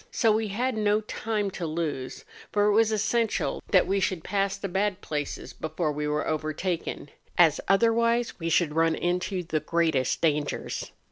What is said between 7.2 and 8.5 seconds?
as otherwise we